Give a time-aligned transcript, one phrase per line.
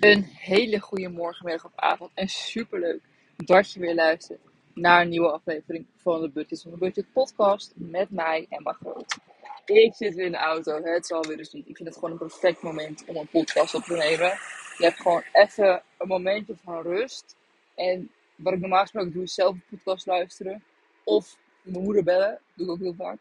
[0.00, 2.10] Een hele goede morgen, middag of avond.
[2.14, 3.00] En superleuk
[3.36, 4.40] dat je weer luistert
[4.74, 9.18] naar een nieuwe aflevering van de Budget van de Budget podcast met mij, Emma Groot.
[9.64, 11.68] Ik zit weer in de auto, het is alweer eens niet.
[11.68, 14.38] Ik vind het gewoon een perfect moment om een podcast op te nemen.
[14.78, 17.36] Je hebt gewoon even een momentje van rust.
[17.74, 20.62] En wat ik normaal gesproken doe, is zelf een podcast luisteren.
[21.04, 23.18] Of mijn moeder bellen, doe ik ook heel vaak.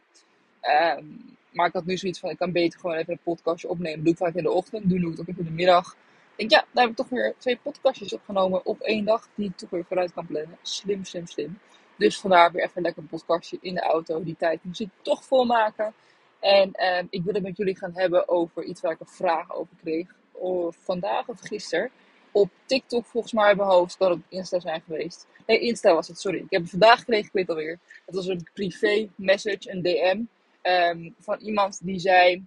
[0.62, 1.06] Ehm,
[1.52, 3.96] maar ik had nu zoiets van, ik kan beter gewoon even een podcastje opnemen.
[3.96, 5.96] Dat doe ik vaak in de ochtend, doe ik het ook even in de middag.
[6.36, 9.28] Denk, ja, daar heb ik toch weer twee podcastjes opgenomen op één dag.
[9.36, 10.58] Die ik toch weer vooruit kan plannen.
[10.62, 11.60] Slim, slim, slim.
[11.98, 14.24] Dus vandaar weer even lekker een podcastje in de auto.
[14.24, 15.94] Die tijd moest ik toch volmaken.
[16.40, 19.54] En ehm, ik wil het met jullie gaan hebben over iets waar ik een vraag
[19.54, 20.16] over kreeg.
[20.32, 21.90] Of vandaag of gisteren.
[22.32, 23.98] Op TikTok volgens mij mijn hoofd.
[23.98, 25.28] Kan op Insta zijn geweest.
[25.46, 26.38] Nee, Insta was het, sorry.
[26.38, 27.80] Ik heb het vandaag gekregen, ik weet alweer.
[28.06, 30.22] Het was een privé message, een DM.
[30.62, 32.46] ehm, van iemand die zei...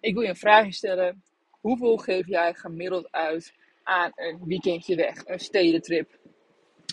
[0.00, 1.22] Ik wil je een vraagje stellen.
[1.60, 5.26] Hoeveel geef jij gemiddeld uit aan een weekendje weg?
[5.26, 6.18] Een stedentrip?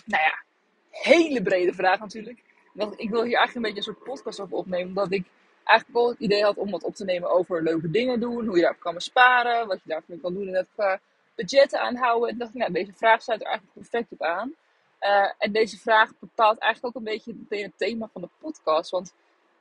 [0.04, 0.42] Nou ja,
[0.90, 2.42] hele brede vraag natuurlijk.
[2.72, 4.88] Want ik wil hier eigenlijk een beetje een soort podcast over opnemen.
[4.88, 5.26] Omdat ik
[5.64, 8.46] eigenlijk wel het idee had om wat op te nemen over leuke dingen doen.
[8.46, 9.66] Hoe je daarop kan besparen.
[9.66, 10.46] Wat je daarvoor kan doen.
[10.46, 11.00] En dat qua
[11.34, 12.28] budgetten aanhouden.
[12.28, 14.54] En dacht ik, nou, deze vraag sluit er eigenlijk perfect op aan.
[14.98, 17.12] Eh, en deze vraag bepaalt eigenlijk ook een
[17.48, 18.90] beetje het thema van de podcast.
[18.90, 19.14] Want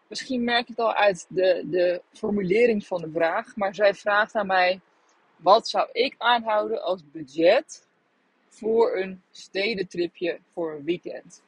[0.08, 3.56] misschien merk je het al uit de, de formulering van de vraag.
[3.56, 4.82] Maar zij vraagt aan mij:
[5.38, 7.88] wat zou ik aanhouden als budget
[8.48, 11.42] voor een stedentripje voor een weekend?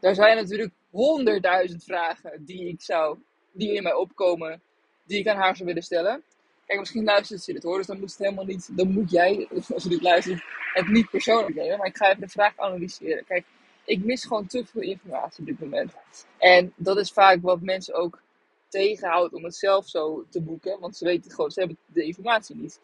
[0.00, 3.18] Daar zijn natuurlijk honderdduizend vragen die, ik zou,
[3.52, 4.60] die in mij opkomen,
[5.04, 6.22] die ik aan haar zou willen stellen.
[6.66, 9.48] Kijk, misschien luistert ze dit hoor, dus dan moet het helemaal niet, dan moet jij,
[9.74, 11.78] als je dit luistert, het niet persoonlijk nemen.
[11.78, 13.24] Maar ik ga even de vraag analyseren.
[13.24, 13.44] Kijk,
[13.84, 15.92] ik mis gewoon te veel informatie op dit moment.
[16.38, 18.20] En dat is vaak wat mensen ook
[18.68, 22.56] tegenhoudt om het zelf zo te boeken, want ze weten gewoon, ze hebben de informatie
[22.56, 22.80] niet.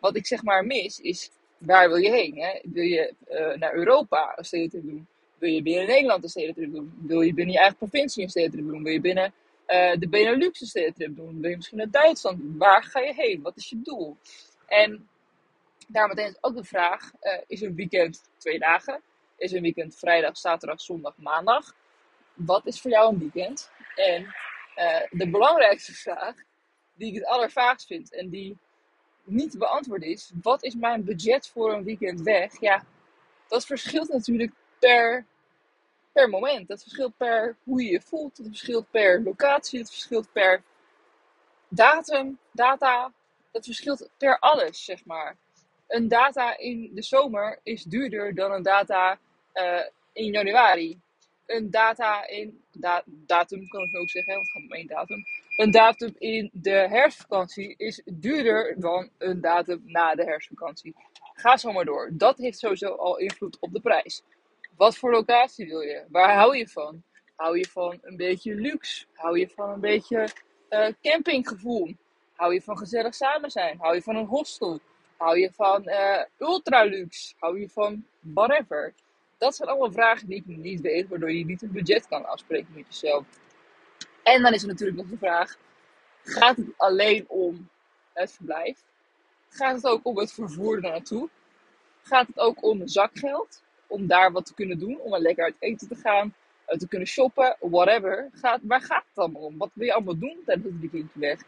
[0.00, 2.38] Wat ik zeg maar mis is, waar wil je heen?
[2.38, 2.60] Hè?
[2.62, 5.06] Wil je eh, naar Europa een stedentrip doen?
[5.38, 6.94] Wil je binnen Nederland een stedentrip doen?
[7.06, 8.82] Wil je binnen je eigen provincie een stedentrip doen?
[8.82, 9.32] Wil je binnen
[9.66, 11.40] eh, de Benelux een stedentrip doen?
[11.40, 12.40] Wil je misschien naar Duitsland?
[12.56, 13.42] Waar ga je heen?
[13.42, 14.16] Wat is je doel?
[14.66, 15.08] En
[15.88, 19.00] daar meteen is ook de vraag, eh, is een weekend twee dagen?
[19.36, 21.74] Is een weekend vrijdag, zaterdag, zondag, maandag?
[22.34, 23.70] Wat is voor jou een weekend?
[23.94, 24.34] En
[25.10, 26.34] de belangrijkste vraag,
[26.94, 28.56] die ik het allervaagst vind en die
[29.28, 32.60] niet te beantwoorden is: wat is mijn budget voor een weekend weg?
[32.60, 32.84] Ja,
[33.48, 35.26] dat verschilt natuurlijk per,
[36.12, 36.68] per moment.
[36.68, 38.36] Dat verschilt per hoe je je voelt.
[38.36, 39.78] Het verschilt per locatie.
[39.78, 40.62] Het verschilt per
[41.68, 43.12] datum, data.
[43.50, 45.36] Dat verschilt per alles, zeg maar.
[45.86, 49.18] Een data in de zomer is duurder dan een data
[49.52, 51.00] eh, in januari.
[51.46, 55.24] Een data in da- datum kan ik ook zeggen, want het gaat om één datum.
[55.58, 60.94] Een datum in de herfstvakantie is duurder dan een datum na de herfstvakantie.
[61.32, 62.10] Ga zo maar door.
[62.12, 64.22] Dat heeft sowieso al invloed op de prijs.
[64.76, 66.04] Wat voor locatie wil je?
[66.08, 67.02] Waar hou je van?
[67.36, 69.06] Hou je van een beetje luxe?
[69.12, 70.28] Hou je van een beetje
[70.68, 71.94] eh, campinggevoel?
[72.34, 73.78] Hou je van gezellig samen zijn?
[73.78, 74.80] Hou je van een hostel?
[75.16, 77.34] Hou je van eh ultraluxe?
[77.38, 78.94] Hou je van whatever?
[79.38, 82.72] Dat zijn allemaal vragen die ik niet weet, waardoor je niet een budget kan afspreken
[82.74, 83.24] met jezelf.
[84.34, 85.56] En dan is er natuurlijk nog de vraag:
[86.24, 87.68] gaat het alleen om
[88.12, 88.78] het verblijf?
[89.48, 91.28] Gaat het ook om het vervoer er naartoe?
[92.02, 93.62] Gaat het ook om zakgeld?
[93.86, 96.34] Om daar wat te kunnen doen, om er lekker uit eten te gaan,
[96.66, 98.28] uit te kunnen shoppen, whatever.
[98.32, 99.58] Gaat, waar gaat het allemaal om?
[99.58, 101.40] Wat wil je allemaal doen tijdens het weekendje weg?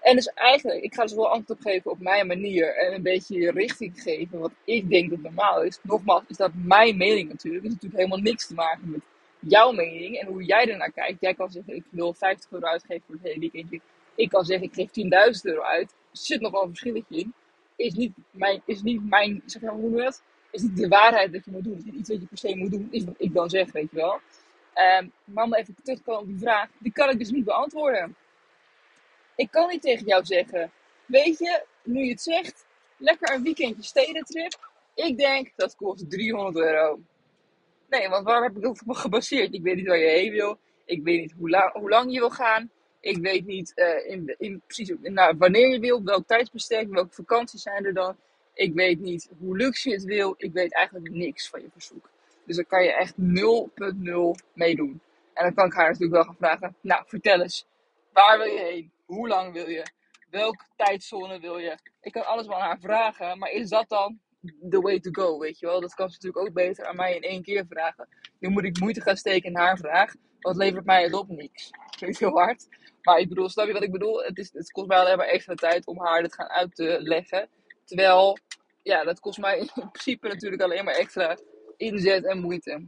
[0.00, 3.02] En dus eigenlijk, ik ga dus wel antwoord op geven op mijn manier en een
[3.02, 5.78] beetje richting geven wat ik denk dat normaal is.
[5.82, 7.64] Nogmaals, is dat mijn mening natuurlijk.
[7.64, 9.00] Het heeft natuurlijk helemaal niks te maken met
[9.48, 11.20] jouw mening en hoe jij ernaar kijkt.
[11.20, 13.80] Jij kan zeggen, ik wil 50 euro uitgeven voor het hele weekendje.
[14.14, 14.88] Ik kan zeggen, ik geef
[15.36, 15.90] 10.000 euro uit.
[15.90, 17.34] Er zit nog wel een verschilletje in.
[17.76, 20.22] Is niet mijn, is niet mijn zeg maar, hoe dat?
[20.50, 21.76] Is niet de waarheid dat je moet doen.
[21.76, 22.88] Is niet iets wat je per se moet doen.
[22.90, 24.20] Is wat ik dan zeg, weet je wel.
[24.74, 26.68] Ehm, maar om even terug te komen op die vraag.
[26.78, 28.16] Die kan ik dus niet beantwoorden.
[29.36, 30.70] Ik kan niet tegen jou zeggen,
[31.06, 34.70] weet je, nu je het zegt, lekker een weekendje stedentrip.
[34.94, 37.00] Ik denk dat kost 300 euro.
[37.88, 39.54] Nee, want waar heb ik dat op gebaseerd?
[39.54, 40.58] Ik weet niet waar je heen wil.
[40.84, 42.70] Ik weet niet hoe, hoe lang je wil gaan.
[43.00, 47.62] Ik weet niet eh, in, in, precies nou, wanneer je wil, welk tijdsbestek, welke vakanties
[47.62, 48.16] zijn er dan.
[48.54, 50.34] Ik weet niet hoe luxe je het wil.
[50.36, 52.10] Ik weet eigenlijk niks van je verzoek.
[52.44, 55.00] Dus daar kan je echt 0.0 mee doen.
[55.32, 57.66] En dan kan ik haar natuurlijk wel gaan vragen, nou vertel eens,
[58.12, 58.90] waar wil je heen?
[59.04, 59.86] Hoe lang wil je?
[60.30, 61.78] Welke tijdzone wil je?
[62.00, 64.20] Ik kan alles wel aan haar vragen, maar is dat dan
[64.70, 65.80] the way to go, weet je wel?
[65.80, 68.08] Dat kan ze natuurlijk ook beter aan mij in één keer vragen.
[68.38, 71.70] Nu moet ik moeite gaan steken in haar vraag, het levert mij het op niks.
[71.98, 72.66] Klinkt heel hard,
[73.02, 74.22] maar ik bedoel, snap je wat ik bedoel?
[74.22, 76.96] Het, is, het kost mij alleen maar extra tijd om haar dit gaan uit te
[77.00, 77.48] leggen.
[77.84, 78.38] Terwijl
[78.82, 81.38] ja, dat kost mij in principe natuurlijk alleen maar extra
[81.76, 82.86] inzet en moeite.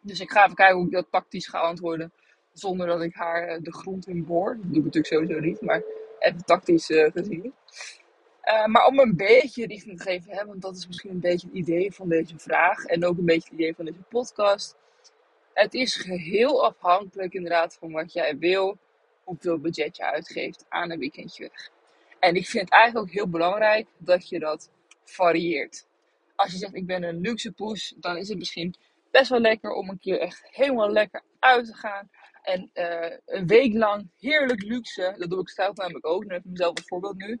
[0.00, 2.12] Dus ik ga even kijken hoe ik dat tactisch ga antwoorden.
[2.52, 4.56] Zonder dat ik haar eh, de grond in boor.
[4.56, 5.82] Dat doe ik natuurlijk sowieso niet, maar
[6.18, 7.54] even tactisch uh, gezien.
[8.44, 11.46] Uh, maar om een beetje richting te geven, hè, want dat is misschien een beetje
[11.46, 12.84] het idee van deze vraag.
[12.84, 14.76] En ook een beetje het idee van deze podcast.
[15.52, 18.78] Het is geheel afhankelijk inderdaad van wat jij wil.
[19.24, 21.70] Hoeveel budget je uitgeeft aan een weekendje weg.
[22.18, 24.70] En ik vind het eigenlijk ook heel belangrijk dat je dat
[25.04, 25.86] varieert.
[26.34, 28.74] Als je zegt ik ben een luxe poes, dan is het misschien
[29.10, 32.10] best wel lekker om een keer echt helemaal lekker uit te gaan.
[32.42, 35.14] En uh, een week lang heerlijk luxe.
[35.18, 36.22] Dat doe ik zelf namelijk ook.
[36.22, 37.40] Dan heb ik mezelf een voorbeeld nu.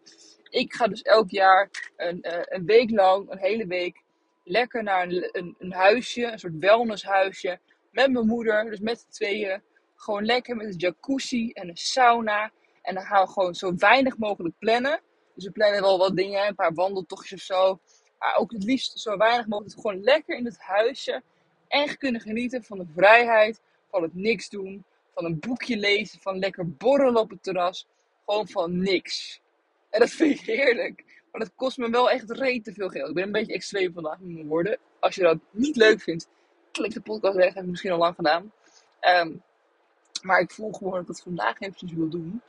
[0.50, 4.02] Ik ga dus elk jaar een, uh, een week lang, een hele week,
[4.44, 7.58] lekker naar een, een, een, huisje, een soort wellnesshuisje.
[7.90, 9.62] Met mijn moeder, dus met de tweeën.
[9.96, 12.50] Gewoon lekker met een jacuzzi en een sauna.
[12.82, 15.00] En dan gaan we gewoon zo weinig mogelijk plannen.
[15.34, 17.80] Dus we plannen wel wat dingen, een paar wandeltochtjes of zo.
[18.18, 19.74] Maar ook het liefst zo weinig mogelijk.
[19.74, 21.22] Gewoon lekker in het huisje.
[21.68, 23.60] Echt kunnen genieten van de vrijheid.
[23.90, 24.84] Van het niks doen.
[25.14, 26.20] Van een boekje lezen.
[26.20, 27.86] Van lekker borrelen op het terras.
[28.24, 29.40] Gewoon van niks.
[29.90, 31.04] En dat vind ik heerlijk.
[31.32, 33.08] Maar dat kost me wel echt reet te veel geld.
[33.08, 34.78] Ik ben een beetje extreem vandaag met mijn woorden.
[35.00, 36.28] Als je dat niet leuk vindt,
[36.70, 37.46] klik de podcast weg.
[37.46, 38.52] Dat heb ik misschien al lang gedaan.
[39.00, 39.42] Um,
[40.22, 42.42] maar ik voel gewoon dat ik het vandaag eventjes wil doen.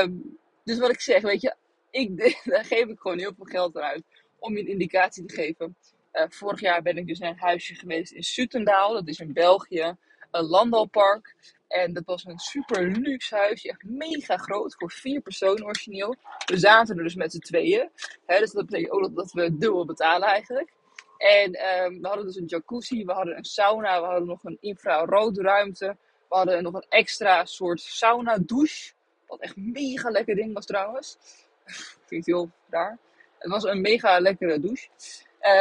[0.00, 1.54] Um, dus wat ik zeg, weet je,
[1.90, 4.02] ik, daar geef ik gewoon heel veel geld aan uit
[4.38, 5.76] om je een indicatie te geven.
[6.12, 9.32] Uh, vorig jaar ben ik dus naar een huisje geweest in Sutendaal, dat is in
[9.32, 9.96] België,
[10.30, 11.34] een landbouwpark.
[11.74, 16.14] En dat was een super luxe huisje, echt mega groot, voor vier personen origineel.
[16.46, 17.90] We zaten er dus met z'n tweeën,
[18.26, 20.72] dus dat betekent ook dat, we dubbel betalen eigenlijk.
[21.16, 21.46] En
[21.84, 25.96] um, we hadden dus een jacuzzi, we hadden een sauna, we hadden nog een infraroodruimte.
[26.28, 28.92] We hadden nog een extra soort sauna douche.
[29.26, 31.18] Wat echt mega lekker ding was trouwens.
[32.08, 32.98] Het heel raar.
[33.38, 34.88] Het was een mega lekkere douche.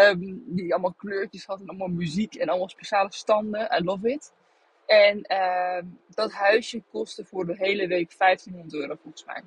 [0.10, 3.78] Um, die allemaal kleurtjes had en allemaal muziek en allemaal speciale standen.
[3.80, 4.34] I love it.
[4.86, 9.44] En uh, dat huisje kostte voor de hele week 1500 euro volgens mij.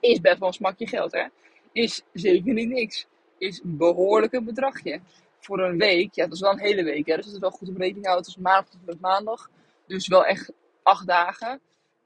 [0.00, 1.24] Is best wel een smakje geld hè.
[1.72, 3.06] Is zeker niet niks.
[3.38, 5.00] Is een behoorlijk een bedragje.
[5.38, 7.16] Voor een week, ja dat is wel een hele week hè.
[7.16, 8.30] Dus het is wel goed om rekening te houden.
[8.30, 9.50] Het is maandag tot met maandag.
[9.86, 10.52] Dus wel echt
[10.82, 11.60] acht dagen.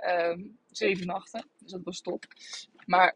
[0.06, 1.46] Um, zeven nachten.
[1.58, 2.24] Dus dat was top.
[2.86, 3.14] Maar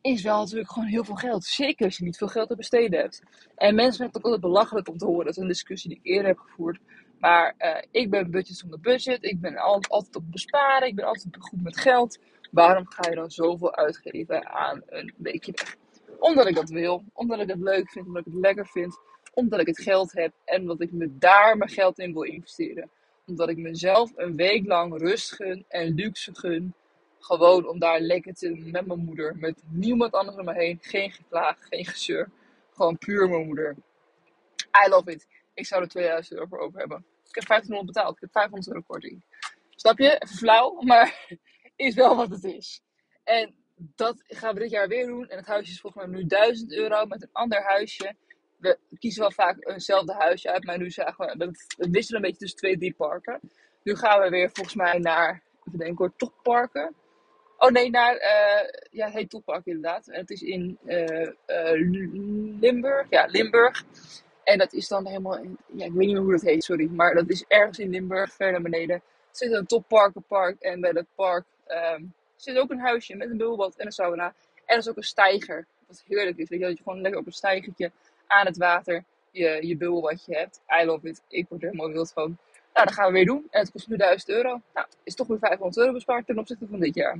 [0.00, 1.44] is wel natuurlijk gewoon heel veel geld.
[1.44, 3.22] Zeker als je niet veel geld te besteden hebt.
[3.54, 5.24] En mensen vinden het ook altijd belachelijk om te horen.
[5.24, 6.78] Dat is een discussie die ik eerder heb gevoerd.
[7.18, 9.24] Maar uh, ik ben budget zonder budget.
[9.24, 10.88] Ik ben altijd, op besparen.
[10.88, 12.18] Ik ben altijd goed met geld.
[12.50, 15.76] Waarom ga je dan zoveel uitgeven aan een weekje weg?
[16.18, 17.04] Omdat ik dat wil.
[17.12, 18.06] Omdat ik het leuk vind.
[18.06, 18.98] Omdat ik het lekker vind.
[19.34, 20.32] Omdat ik het geld heb.
[20.44, 22.90] En omdat ik me daar mijn geld in wil investeren.
[23.26, 26.74] Omdat ik mezelf een week lang rust gun en luxe gun.
[27.18, 29.36] Gewoon om daar lekker te met mijn moeder.
[29.36, 30.78] Met niemand anders om me heen.
[30.82, 32.30] Geen geklaag, geen gezeur.
[32.74, 33.76] Gewoon puur mijn moeder.
[34.86, 35.26] I love it.
[35.54, 36.98] Ik zou er 2000 euro voor over hebben.
[37.28, 38.14] Ik heb 1500 betaald.
[38.14, 39.24] Ik heb 500 euro korting.
[39.70, 40.18] Snap je?
[40.18, 41.36] Even flauw, maar
[41.76, 42.82] is wel wat het is.
[43.24, 45.28] En dat gaan we dit jaar weer doen.
[45.28, 48.14] En het huisje is volgens mij nu 1000 euro met een ander huisje.
[48.56, 52.42] We kiezen wel vaak eenzelfde huisje uit, maar nu zagen we, we wisselen een beetje
[52.42, 53.40] tussen twee, drie parken.
[53.82, 56.94] Nu gaan we weer volgens mij naar, even denken hoor, topparken.
[57.58, 60.08] Oh nee, naar, uh, ja, het heet Toppark inderdaad.
[60.08, 61.72] En het is in uh, uh,
[62.60, 63.06] Limburg.
[63.10, 63.84] Ja, Limburg.
[64.44, 66.88] En dat is dan helemaal, in, ja, ik weet niet meer hoe dat heet, sorry.
[66.90, 68.96] Maar dat is ergens in Limburg, ver naar beneden.
[68.96, 73.36] Er zit een topparkenpark en bij dat park um, zit ook een huisje met een
[73.36, 74.26] bubbelbad en een sauna.
[74.54, 76.48] En er is ook een steiger, wat heerlijk is.
[76.48, 77.90] Weet je, dat je gewoon lekker op een steigertje
[78.26, 80.60] aan het water je, je bubbelbadje hebt.
[80.82, 81.22] I love it.
[81.28, 82.38] Ik word er helemaal wild van.
[82.74, 83.46] Nou, dat gaan we weer doen.
[83.50, 84.60] En het kost nu 1000 euro.
[84.74, 87.18] Nou, is toch weer 500 euro bespaard ten opzichte van dit jaar.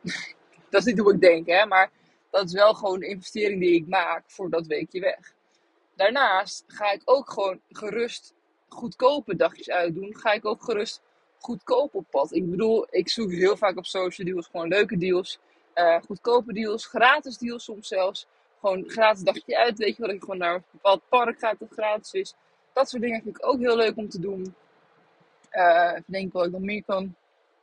[0.70, 1.66] dat is niet hoe ik denk, hè.
[1.66, 1.90] Maar
[2.30, 5.34] dat is wel gewoon de investering die ik maak voor dat weekje weg.
[5.96, 8.34] Daarnaast ga ik ook gewoon gerust
[8.68, 10.16] goedkope dagjes uitdoen.
[10.16, 11.02] Ga ik ook gerust
[11.38, 12.32] goedkoop op pad.
[12.32, 15.38] Ik bedoel, ik zoek heel vaak op social deals gewoon leuke deals.
[15.74, 18.26] Uh, goedkope deals, gratis deals soms zelfs.
[18.60, 20.02] Gewoon gratis dagje uit, weet je.
[20.02, 22.34] Dat je gewoon naar een bepaald park gaat dat gratis is.
[22.72, 24.54] Dat soort dingen vind ik ook heel leuk om te doen.
[25.52, 27.14] Uh, ik denk wat ik nog meer kan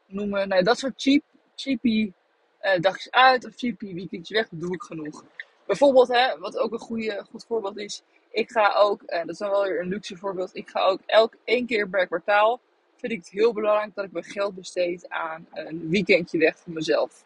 [0.06, 0.48] noemen.
[0.48, 1.24] Nee, dat soort cheap,
[1.56, 2.12] cheapy
[2.62, 5.24] uh, dagjes uit of cheapy weekendjes weg, doe ik genoeg.
[5.66, 8.04] Bijvoorbeeld, hè, wat ook een goede, goed voorbeeld is.
[8.34, 10.56] Ik ga ook, en dat is dan wel weer een luxe voorbeeld.
[10.56, 12.60] Ik ga ook elk één keer per kwartaal.
[12.96, 16.74] Vind ik het heel belangrijk dat ik mijn geld besteed aan een weekendje weg voor
[16.74, 17.25] mezelf.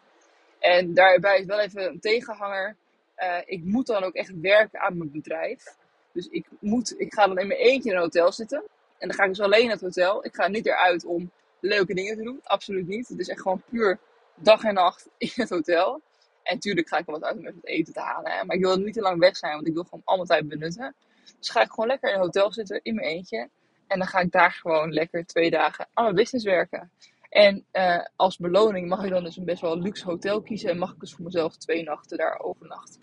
[0.60, 2.76] En daarbij is wel even een tegenhanger.
[3.18, 5.76] Uh, ik moet dan ook echt werken aan mijn bedrijf.
[6.12, 8.64] Dus ik, moet, ik ga dan in mijn eentje in een hotel zitten.
[8.98, 10.26] En dan ga ik dus alleen naar het hotel.
[10.26, 12.40] Ik ga niet eruit om leuke dingen te doen.
[12.44, 13.08] Absoluut niet.
[13.08, 14.00] Het is echt gewoon puur
[14.36, 16.02] dag en nacht in het hotel.
[16.48, 18.32] En natuurlijk ga ik er wat uit om even het eten te halen.
[18.32, 18.46] Hè?
[18.46, 20.96] Maar ik wil niet te lang weg zijn, want ik wil gewoon allemaal tijd benutten.
[21.40, 23.50] Dus ga ik gewoon lekker in een hotel zitten, in mijn eentje.
[23.88, 26.92] En dan ga ik daar gewoon lekker twee dagen aan mijn business werken.
[27.30, 30.70] En uh, als beloning mag ik dan dus een best wel luxe hotel kiezen.
[30.70, 33.02] En mag ik dus voor mezelf twee nachten daar overnachten.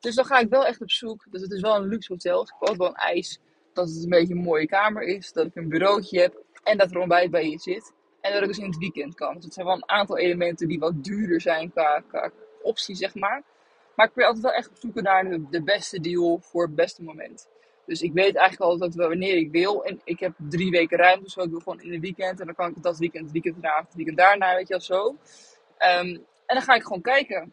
[0.00, 1.26] Dus dan ga ik wel echt op zoek.
[1.30, 2.40] Dus het is wel een luxe hotel.
[2.40, 3.38] Dus ik heb wel een eis
[3.72, 5.32] dat het een beetje een mooie kamer is.
[5.32, 6.42] Dat ik een bureautje heb.
[6.62, 7.92] En dat er ontbijt bij je zit.
[8.20, 9.34] En dat ik dus in het weekend kan.
[9.34, 12.04] Dus het zijn wel een aantal elementen die wat duurder zijn qua
[12.62, 13.42] optie, zeg maar.
[13.94, 17.02] Maar ik ben altijd wel echt op zoek naar de, beste deal voor het beste
[17.02, 17.48] moment.
[17.86, 19.84] Dus ik weet eigenlijk altijd wel wanneer ik wil.
[19.84, 22.40] En ik heb drie weken ruimte, dus ik wil gewoon in de weekend.
[22.40, 24.82] En dan kan ik dat weekend, het weekend daarna, het weekend daarna, weet je wel
[24.82, 25.06] zo.
[25.78, 27.52] Um, en dan ga ik gewoon kijken.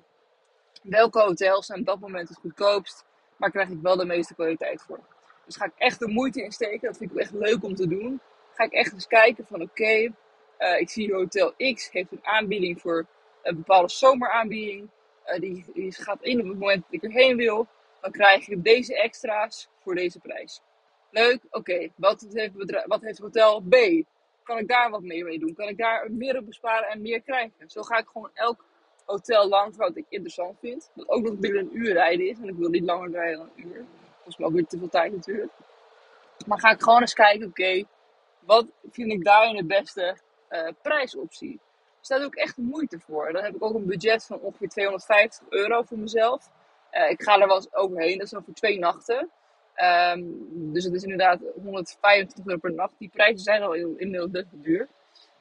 [0.84, 3.06] Welke hotels zijn op dat moment het goedkoopst.
[3.38, 5.00] Maar krijg ik wel de meeste kwaliteit voor.
[5.46, 6.88] Dus ga ik echt de moeite insteken.
[6.88, 8.22] Dat vind ik echt leuk om te doen.
[8.54, 10.14] Ga ik echt eens kijken van oké.
[10.60, 13.06] Uh, ik zie Hotel X heeft een aanbieding voor
[13.44, 14.90] een bepaalde zomeraanbieding.
[15.28, 17.68] Uh, die, gaat in op het moment dat ik erheen wil
[18.02, 20.62] dan krijg je deze extra's voor deze prijs.
[21.10, 21.90] Leuk, oké.
[21.96, 23.76] Wat, heeft wat heeft hotel B?
[24.44, 25.54] Kan ik daar wat mee doen?
[25.54, 27.70] Kan ik daar meer op besparen en meer krijgen?
[27.70, 28.66] Zo ga ik gewoon elk
[29.06, 30.92] hotel langs wat ik interessant vind.
[30.96, 32.38] Dat ook nog binnen een uur rijden is.
[32.38, 33.86] En ik wil niet langer rijden dan een uur.
[34.14, 35.52] Volgens mij ook weer te veel tijd natuurlijk.
[36.48, 37.84] Maar ga ik gewoon eens kijken, oké.
[38.40, 40.18] wat vind ik daarin de beste
[40.50, 41.60] uh, prijsoptie?
[42.00, 43.32] Dus daar doe ik echt moeite voor.
[43.32, 46.50] Dan heb ik ook een budget van ongeveer 250 euro voor mezelf.
[46.92, 49.30] Uh, ik ga er wel eens overheen, dat is dan voor twee nachten.
[49.78, 52.94] Um, dus het is inderdaad 125 euro per nacht.
[52.98, 54.88] Die prijzen zijn al inmiddels best duur.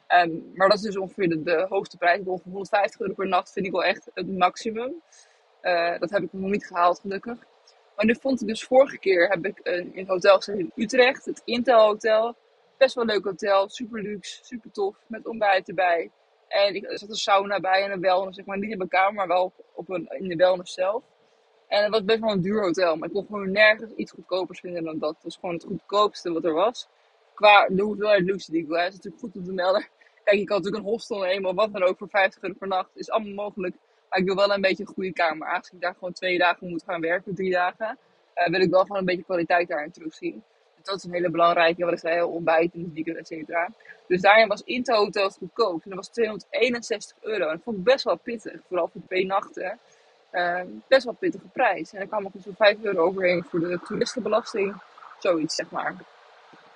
[0.09, 2.19] Um, maar dat is dus ongeveer de, hoogste prijs.
[2.25, 5.03] Ongeveer 150 euro per nacht vind ik wel echt het maximum.
[5.63, 7.39] Uh, dat heb ik nog niet gehaald, gelukkig.
[7.97, 10.83] Maar nu vond ik dus vorige keer heb ik uh, in het hotel gezeten in
[10.85, 12.37] Utrecht, het Intel Hotel.
[12.77, 16.11] Best wel een leuk hotel, super luxe, super tof, met ontbijt erbij.
[16.49, 19.15] En ik, zat een sauna bij en een wellness, zeg maar niet in mijn kamer,
[19.15, 21.03] maar wel op een, in de wellness zelf.
[21.69, 24.61] En het was best wel een duur hotel, maar ik kon gewoon nergens iets goedkopers
[24.61, 25.15] vinden dan dat.
[25.15, 26.89] Het was gewoon het goedkoopste wat er was.
[27.35, 28.77] Qua de hoeveelheid luxe die ik wil.
[28.77, 29.87] Is natuurlijk goed om te melden.
[30.25, 32.69] Kijk, je kan natuurlijk een hostel nemen of wat dan ook voor 50 euro per
[32.69, 32.91] nacht.
[32.95, 33.77] Is allemaal mogelijk.
[34.09, 35.49] Maar ik wil wel een beetje een goede kamer.
[35.49, 37.99] Aangezien ik daar gewoon twee dagen moet gaan werken, drie dagen.
[38.35, 40.43] Uh, wil ik wel gewoon een beetje kwaliteit daarin terugzien.
[40.87, 41.85] Dus dat is een hele belangrijke.
[41.85, 43.69] Wat ik zei, ontbijt in het weekend, et cetera.
[44.07, 45.83] Dus daarin was Inter Hotel goedkoop.
[45.83, 47.45] En dat was 261 euro.
[47.45, 48.61] En dat vond ik best wel pittig.
[48.69, 49.79] Vooral voor twee nachten.
[50.33, 51.93] Uh, best wel pittige prijs.
[51.93, 54.75] En dan kwam dus zo'n 5 euro overheen voor de toeristenbelasting.
[55.19, 55.95] Zoiets, zeg maar.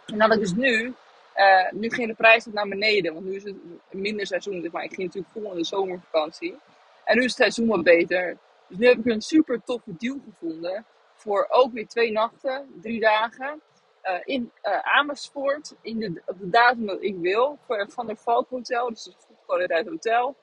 [0.07, 0.95] En dan ik dus nu,
[1.37, 3.13] uh, nu ging de prijs naar beneden.
[3.13, 3.57] Want nu is het
[3.91, 4.63] minder seizoen.
[4.63, 4.85] Zeg maar.
[4.85, 6.57] Ik ging natuurlijk vol in de zomervakantie.
[7.05, 8.37] En nu is het seizoen wat beter.
[8.67, 10.85] Dus nu heb ik een super toffe deal gevonden.
[11.15, 13.61] Voor ook weer twee nachten, drie dagen.
[14.05, 17.59] Uh, in uh, Amersfoort, in de, op de datum dat ik wil.
[17.67, 20.37] Voor Van der Valk Hotel, dus een kwaliteit hotel.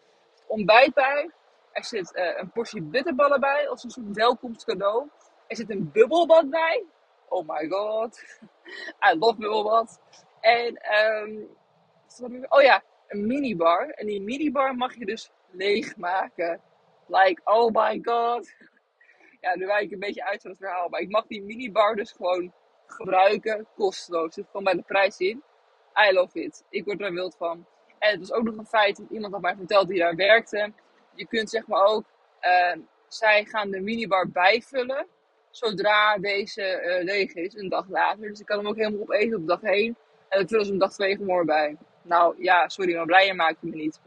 [0.47, 1.31] Ontbijt bij,
[1.71, 5.09] er zit uh, een portie bitterballen bij, als een soort welkomstcadeau.
[5.47, 6.85] Er zit een bubbelbad bij.
[7.29, 8.23] Oh my god.
[9.11, 9.99] I love bubbelbad.
[10.39, 11.49] En, um,
[12.49, 13.89] oh ja, een minibar.
[13.89, 16.61] En die minibar mag je dus leegmaken.
[17.07, 18.49] Like, oh my god.
[19.41, 20.89] Ja, nu wijk ik een beetje uit van het verhaal.
[20.89, 22.53] Maar ik mag die minibar dus gewoon
[22.87, 24.33] gebruiken, kosteloos.
[24.33, 25.43] Zit gewoon bij de prijs in.
[26.09, 26.63] I love it.
[26.69, 27.65] Ik word er wild van.
[27.99, 30.71] En het was ook nog een feit dat iemand had mij verteld die daar werkte
[31.17, 32.03] je kunt zeg maar ook,
[32.41, 35.07] uh, zij gaan de minibar bijvullen
[35.49, 38.29] zodra deze uh, leeg is, een dag later.
[38.29, 39.85] Dus ik kan hem ook helemaal opeten op dag 1
[40.29, 41.77] en dan vullen ze hem dag 2 gewoon bij.
[42.01, 43.99] Nou ja, sorry, maar blijer maakt me niet.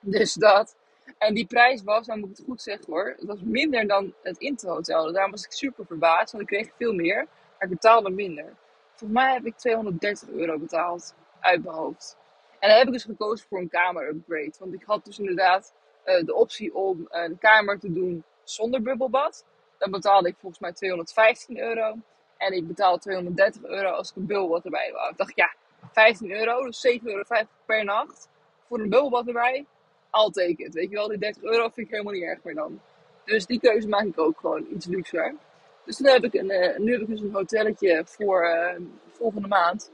[0.00, 0.76] Dus dat.
[1.18, 4.14] En die prijs was, dan moet ik het goed zeggen hoor, het was minder dan
[4.22, 5.12] het introhotel.
[5.12, 7.26] Daarom was ik super verbaasd, want ik kreeg veel meer,
[7.62, 8.54] maar ik betaalde minder.
[8.94, 12.16] Volgens mij heb ik 230 euro betaald uit mijn hoofd.
[12.58, 14.52] En dan heb ik dus gekozen voor een kamer upgrade.
[14.58, 18.82] Want ik had dus inderdaad uh, de optie om uh, de kamer te doen zonder
[18.82, 19.44] bubbelbad.
[19.78, 21.96] Dan betaalde ik volgens mij 215 euro.
[22.36, 25.10] En ik betaalde 230 euro als ik een bubbelbad erbij wou.
[25.10, 25.54] Ik dacht, ja,
[25.92, 27.22] 15 euro, dus 7,50 euro
[27.66, 28.28] per nacht
[28.68, 29.66] voor een bubbelbad erbij.
[30.10, 31.08] Al weet je wel.
[31.08, 32.80] Die 30 euro vind ik helemaal niet erg meer dan.
[33.24, 35.34] Dus die keuze maak ik ook gewoon iets luxer.
[35.84, 39.90] Dus nu heb ik, een, nu heb dus een hotelletje voor uh, volgende maand.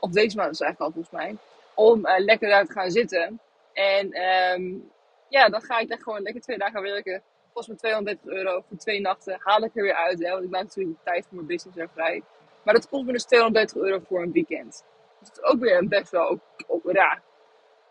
[0.00, 1.36] Of deze maand is eigenlijk al volgens mij.
[1.74, 3.40] Om uh, lekker daar te gaan zitten.
[3.72, 4.90] En um,
[5.28, 7.22] ja, dan ga ik daar gewoon lekker twee dagen werken.
[7.52, 9.36] Kost me 230 euro voor twee nachten.
[9.38, 11.90] Haal ik er weer uit, hè, want ik maak natuurlijk tijd voor mijn business er
[11.92, 12.22] vrij.
[12.62, 14.84] Maar dat kost me dus 230 euro voor een weekend.
[15.18, 17.22] Dus dat is ook weer een best wel ook, raar.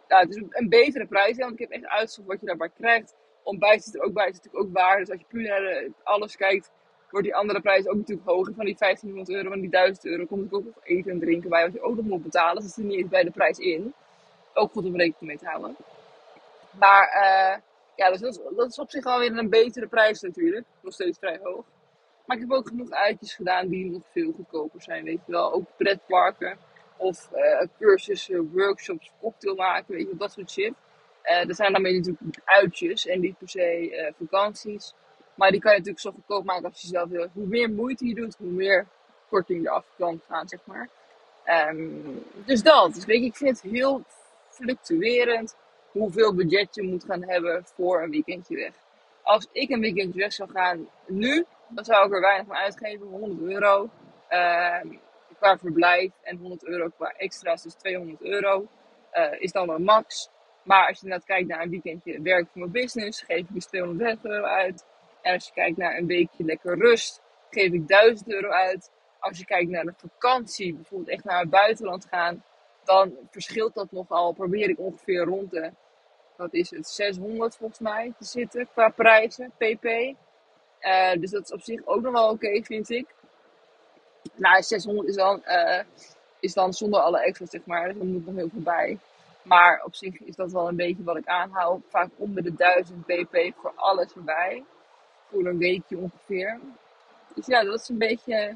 [0.08, 2.70] Ja, het is een, betere prijs, hè, want ik heb echt uitgezocht wat je daarbij
[2.70, 3.16] krijgt.
[3.44, 4.98] Ontbijt zit er ook bij, is natuurlijk ook waar.
[4.98, 6.72] Dus als je puur naar de, alles kijkt,
[7.12, 8.54] wordt die andere prijs ook natuurlijk hoger.
[8.54, 11.64] Van die 1500 euro, van die 1000 euro, komt ook nog eten en drinken bij,
[11.64, 12.56] wat je ook nog moet betalen.
[12.56, 13.94] Dus dat zit niet eens bij de prijs in.
[14.54, 15.76] Ook goed om rekening mee te houden.
[16.72, 17.62] Maar uh,
[17.96, 18.20] Ja, dus
[18.56, 20.66] dat is, op zich alweer een betere prijs natuurlijk.
[20.82, 21.66] Nog steeds vrij hoog.
[22.26, 25.04] Maar ik heb ook genoeg uitjes gedaan die nog veel goedkoper zijn.
[25.04, 26.58] Weet je wel, ook pretparken.
[26.98, 30.74] Of uh, cursussen, workshops, cocktail maken, weet je dat soort shit.
[31.24, 34.94] Uh, er zijn daarmee natuurlijk uitjes en niet per se vakanties.
[35.40, 37.28] Maar die kan je natuurlijk zo goedkoop maken als je zelf wil.
[37.34, 38.88] Hoe meer moeite je doet, hoe meer
[39.30, 40.90] korting er af kan gaan, zeg maar.
[41.70, 42.94] Um, dus dat.
[42.94, 44.04] Dus weet ik vind het heel
[44.50, 45.56] fluctuerend
[45.92, 48.72] hoeveel budget je moet gaan hebben voor een weekendje weg.
[49.22, 53.08] Als ik een weekendje weg zou gaan nu, dan zou ik er weinig van uitgeven.
[53.08, 53.90] 100 euro
[54.30, 54.82] uh,
[55.38, 58.68] qua verblijf en 100 euro qua extra's, dus 200 euro
[59.14, 60.30] uh, is dan wel max.
[60.64, 63.66] Maar als je inderdaad kijkt naar een weekendje werk voor mijn business, geef ik dus
[63.66, 64.86] 230 euro uit.
[65.22, 68.92] En als je kijkt naar een weekje lekker rust, geef ik 1000 euro uit.
[69.20, 72.44] Als je kijkt naar een vakantie, bijvoorbeeld echt naar het buitenland gaan,
[72.84, 74.34] dan verschilt dat nogal.
[74.34, 75.72] Probeer ik ongeveer rond de,
[76.36, 79.86] wat is het, 600 volgens mij te zitten qua prijzen, pp.
[79.86, 83.08] Uh, dus dat is op zich ook nog wel oké, vind ik.
[84.36, 85.80] Nou, 600 is dan, uh,
[86.40, 87.88] is dan zonder alle extra's, zeg maar.
[87.88, 89.00] Dus er moet nog heel veel bij.
[89.42, 91.82] Maar op zich is dat wel een beetje wat ik aanhoud.
[91.90, 94.64] Vaak onder de 1000 pp voor alles erbij.
[95.30, 96.60] Voor een weekje ongeveer.
[97.36, 98.56] Dus ja, dat is een beetje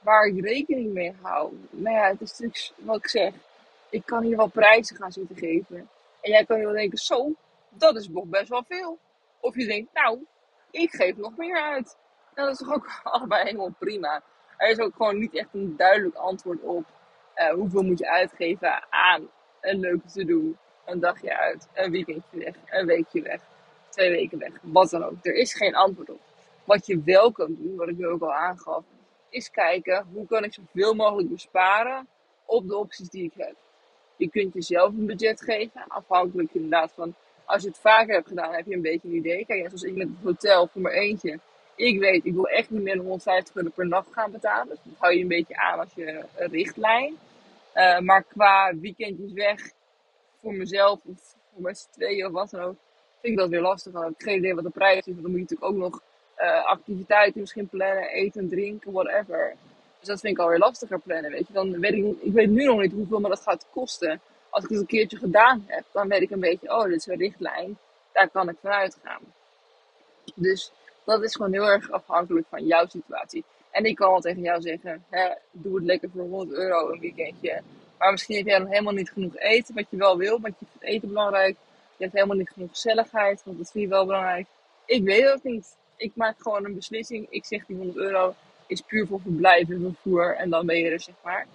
[0.00, 1.52] waar ik rekening mee hou.
[1.70, 3.34] Maar ja, het is natuurlijk wat ik zeg.
[3.90, 5.76] Ik kan hier wel prijzen gaan zitten geven.
[6.20, 7.32] En jij kan hier wel denken, zo,
[7.68, 8.98] dat is nog best wel veel.
[9.40, 10.24] Of je denkt, nou,
[10.70, 11.96] ik geef nog meer uit.
[12.34, 14.22] En dat is toch ook allebei helemaal prima.
[14.56, 16.84] Er is ook gewoon niet echt een duidelijk antwoord op
[17.38, 19.28] uh, hoeveel moet je uitgeven aan
[19.60, 20.58] een leuke te doen.
[20.84, 23.40] Een dagje uit, een weekendje weg, een weekje weg,
[23.98, 25.14] twee weken weg, wat dan ook.
[25.22, 26.20] Er is geen antwoord op.
[26.64, 28.84] Wat je wel kan doen, wat ik nu ook al aangaf,
[29.28, 32.06] is kijken hoe kan ik zoveel mogelijk besparen
[32.44, 33.54] op de opties die ik heb.
[34.16, 37.14] Je kunt jezelf een budget geven, afhankelijk inderdaad van
[37.44, 39.46] als je het vaker hebt gedaan, heb je een beetje een idee.
[39.46, 41.38] Kijk, zoals ik met het hotel voor mijn eentje.
[41.74, 44.68] Ik weet, ik wil echt niet meer dan 150 euro per nacht gaan betalen.
[44.68, 47.16] Dus dat hou je een beetje aan als je richtlijn.
[47.74, 49.70] Uh, maar qua weekendjes weg
[50.40, 52.76] voor mezelf of voor mijn tweeën of wat dan ook,
[53.20, 53.92] vind ik dat weer lastig.
[53.92, 55.04] Dan heb ik geen idee wat de prijs is.
[55.04, 56.02] Want dan moet je natuurlijk ook nog
[56.38, 59.56] uh, activiteiten misschien plannen, eten, drinken, whatever.
[59.98, 61.52] Dus dat vind ik alweer lastiger plannen, weet je.
[61.52, 64.20] Dan weet ik, ik weet nu nog niet hoeveel me dat gaat kosten.
[64.50, 67.06] Als ik het een keertje gedaan heb, dan weet ik een beetje, oh, dit is
[67.06, 67.78] een richtlijn.
[68.12, 69.22] Daar kan ik vanuit gaan.
[70.34, 70.72] Dus
[71.04, 73.44] dat is gewoon heel erg afhankelijk van jouw situatie.
[73.70, 77.00] En ik kan wel tegen jou zeggen, hè, doe het lekker voor 100 euro een
[77.00, 77.62] weekendje.
[77.98, 80.40] Maar misschien heb jij dan helemaal niet genoeg eten, wat je wel wil.
[80.40, 81.56] Want je vindt eten belangrijk.
[81.98, 84.46] Je hebt helemaal niet genoeg gezelligheid, want dat vind je wel belangrijk.
[84.84, 85.76] Ik weet het niet.
[85.96, 87.26] Ik maak gewoon een beslissing.
[87.30, 88.34] Ik zeg die 100 euro
[88.66, 90.36] is puur voor verblijf en vervoer.
[90.36, 91.46] En dan ben je er, zeg maar.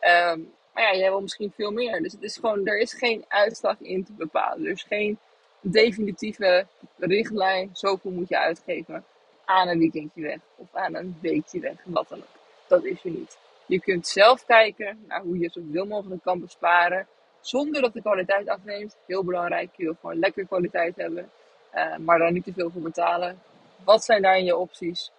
[0.00, 2.02] Um, maar ja, jij wil misschien veel meer.
[2.02, 4.64] Dus het is gewoon, er is geen uitslag in te bepalen.
[4.64, 5.18] Er is geen
[5.60, 6.66] definitieve
[6.98, 7.70] richtlijn.
[7.72, 9.04] Zoveel moet je uitgeven
[9.44, 10.38] aan een weekendje weg.
[10.56, 11.76] Of aan een weekje weg.
[11.84, 12.38] Wat dan ook.
[12.66, 13.38] Dat is er niet.
[13.66, 17.06] Je kunt zelf kijken naar hoe je zoveel mogelijk kan besparen.
[17.46, 18.96] Zonder dat de kwaliteit afneemt.
[19.06, 19.70] Heel belangrijk.
[19.76, 21.30] Je wil gewoon lekker kwaliteit hebben.
[21.74, 23.42] Uh, maar daar niet te veel voor betalen.
[23.84, 25.10] Wat zijn daarin je opties?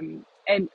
[0.00, 0.70] Um, en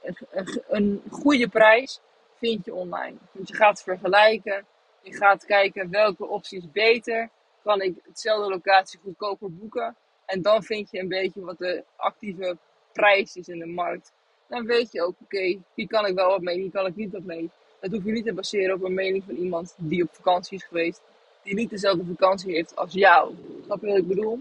[0.68, 2.00] een, goede prijs
[2.38, 3.18] vind je online.
[3.32, 4.66] Want je gaat vergelijken.
[5.02, 7.30] Je gaat kijken welke optie is beter.
[7.64, 9.96] Kan ik hetzelfde locatie goedkoper boeken?
[10.26, 12.58] En dan vind je een beetje wat de actieve
[12.92, 14.12] prijs is in de markt.
[14.48, 16.96] Dan weet je ook, oké, okay, hier kan ik wel wat mee, hier kan ik
[16.96, 17.50] niet wat mee.
[17.80, 20.64] Dat hoef je niet te baseren op een mening van iemand die op vakantie is
[20.64, 21.02] geweest.
[21.44, 23.36] Die niet dezelfde vakantie heeft als jou.
[23.66, 24.40] Snap je wat ik bedoel?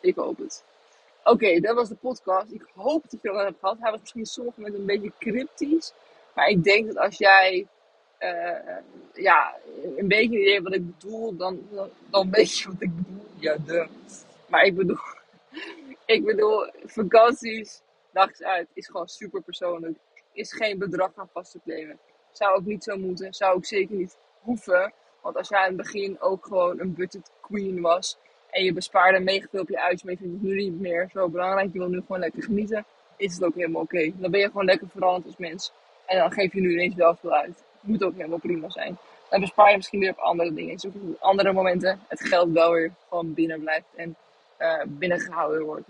[0.00, 0.64] Ik hoop het.
[1.24, 2.52] Oké, dat was de podcast.
[2.52, 3.76] Ik hoop dat je er hebt gehad.
[3.80, 5.92] Hij was misschien sommige momenten een beetje cryptisch.
[6.34, 7.66] Maar ik denk dat als jij
[8.20, 8.76] uh,
[9.14, 9.56] ja,
[9.96, 11.68] een beetje een idee wat ik bedoel, dan,
[12.10, 13.24] dan weet je wat ik bedoel.
[13.38, 13.86] Ja, de.
[14.46, 14.98] Maar ik bedoel,
[16.06, 17.80] ik bedoel, vakanties,
[18.12, 19.98] dags uit, is gewoon super persoonlijk.
[20.32, 21.98] Is geen bedrag aan vast te claimen.
[22.38, 24.92] Zou ook niet zo moeten, zou ik zeker niet hoeven.
[25.20, 28.18] Want als jij in het begin ook gewoon een budget queen was
[28.50, 31.28] en je bespaarde mega op je uitje, maar je vindt het nu niet meer zo
[31.28, 32.84] belangrijk, je wil nu gewoon lekker genieten,
[33.16, 34.12] is het ook helemaal oké.
[34.16, 35.72] Dan ben je gewoon lekker veranderd als mens.
[36.06, 37.62] En dan geef je nu ineens wel veel uit.
[37.80, 38.98] Moet ook helemaal prima zijn.
[39.30, 40.78] Dan bespaar je misschien weer op andere dingen.
[40.78, 44.16] Zodat op andere momenten het geld wel weer gewoon binnen blijft en
[44.58, 45.88] uh, binnengehouden wordt.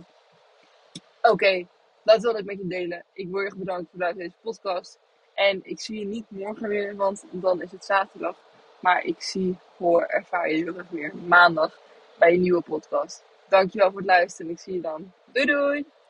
[1.22, 1.66] Oké,
[2.02, 3.04] dat wilde ik met je delen.
[3.12, 4.98] Ik wil je bedankt voor deze podcast.
[5.38, 8.36] En ik zie je niet morgen weer, want dan is het zaterdag.
[8.80, 11.80] Maar ik zie, hoor, ervaar je heel erg weer maandag
[12.18, 13.24] bij een nieuwe podcast.
[13.48, 14.50] Dankjewel voor het luisteren.
[14.50, 15.12] Ik zie je dan.
[15.32, 15.98] Doei doei!